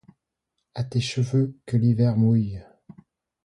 [0.73, 2.59] A tes cheveux que l’hiver mouille